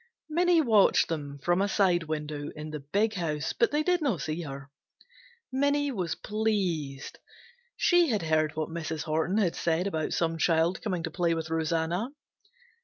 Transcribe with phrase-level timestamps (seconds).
[0.27, 4.21] Minnie watched them from a side window in the big house but they did not
[4.23, 4.71] see her.
[5.51, 7.19] Minnie was pleased.
[7.77, 9.03] She had heard what Mrs.
[9.03, 12.09] Horton had said about some child coming to play with Rosanna.